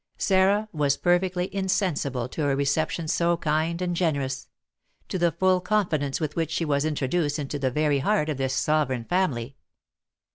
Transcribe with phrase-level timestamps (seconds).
[0.17, 4.47] Sarah was perfectly insensible to a reception so kind and generous,
[5.09, 8.55] to the full confidence with which she was introduced into the very heart of this
[8.55, 9.57] sovereign family.